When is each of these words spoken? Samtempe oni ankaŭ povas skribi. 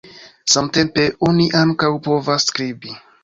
Samtempe 0.53 1.03
oni 1.27 1.45
ankaŭ 1.61 1.91
povas 2.09 2.51
skribi. 2.53 2.97